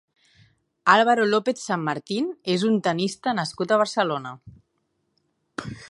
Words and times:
Álvaro 0.95 1.23
López 1.33 1.57
San 1.67 1.81
Martín 1.89 2.31
és 2.55 2.65
un 2.71 2.81
tennista 2.89 3.35
nascut 3.41 3.75
a 3.75 3.79
Barcelona. 3.83 4.33